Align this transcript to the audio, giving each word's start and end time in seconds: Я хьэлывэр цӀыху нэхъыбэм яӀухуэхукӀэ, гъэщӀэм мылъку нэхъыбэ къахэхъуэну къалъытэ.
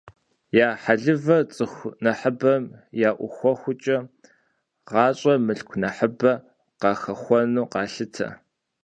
Я 0.65 0.67
хьэлывэр 0.81 1.43
цӀыху 1.53 1.93
нэхъыбэм 2.03 2.63
яӀухуэхукӀэ, 3.09 3.97
гъэщӀэм 4.89 5.41
мылъку 5.45 5.77
нэхъыбэ 5.81 6.31
къахэхъуэну 6.81 7.69
къалъытэ. 7.71 8.27